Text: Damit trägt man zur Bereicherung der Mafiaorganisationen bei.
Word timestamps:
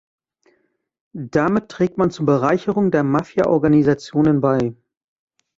Damit 1.13 1.69
trägt 1.69 1.99
man 1.99 2.09
zur 2.09 2.25
Bereicherung 2.25 2.89
der 2.89 3.03
Mafiaorganisationen 3.03 4.41
bei. 4.41 4.73